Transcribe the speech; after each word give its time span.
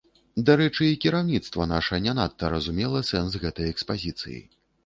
Дарэчы, 0.47 0.85
і 0.85 0.95
кіраўніцтва 1.03 1.67
наша 1.73 2.01
не 2.05 2.13
надта 2.21 2.51
разумела 2.57 3.05
сэнс 3.11 3.39
гэтай 3.45 3.73
экспазіцыі. 3.75 4.39